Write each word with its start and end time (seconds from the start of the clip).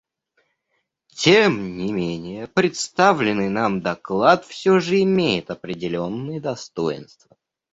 Тем 1.15 1.67
не 1.77 1.93
менее 1.93 2.47
представленный 2.47 3.49
нам 3.49 3.81
доклад 3.83 4.45
все 4.47 4.79
же 4.79 4.99
имеет 5.03 5.51
определенные 5.51 6.41
достоинства. 6.41 7.37